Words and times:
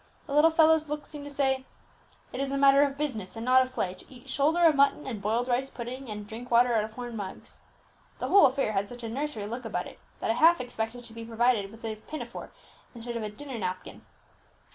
The 0.25 0.33
little 0.33 0.49
fellows' 0.49 0.89
looks 0.89 1.09
seemed 1.09 1.25
to 1.25 1.29
say, 1.29 1.63
'It 2.33 2.39
is 2.41 2.51
a 2.51 2.57
matter 2.57 2.81
of 2.81 2.97
business, 2.97 3.35
and 3.35 3.45
not 3.45 3.61
of 3.61 3.71
play, 3.71 3.93
to 3.93 4.11
eat 4.11 4.27
shoulder 4.27 4.65
of 4.65 4.73
mutton 4.73 5.05
and 5.05 5.21
boiled 5.21 5.47
rice 5.47 5.69
pudding, 5.69 6.09
and 6.09 6.25
drink 6.25 6.49
water 6.49 6.73
out 6.73 6.83
of 6.83 6.93
horn 6.93 7.15
mugs.' 7.15 7.59
The 8.17 8.29
whole 8.29 8.47
affair 8.47 8.71
had 8.71 8.89
such 8.89 9.03
a 9.03 9.09
nursery 9.09 9.45
look 9.45 9.63
about 9.63 9.85
it, 9.85 9.99
that 10.19 10.31
I 10.31 10.33
half 10.33 10.59
expected 10.59 11.03
to 11.03 11.13
be 11.13 11.23
provided 11.23 11.69
with 11.69 11.85
a 11.85 11.97
pinafore, 11.97 12.49
instead 12.95 13.15
of 13.15 13.21
a 13.21 13.29
dinner 13.29 13.59
napkin." 13.59 14.03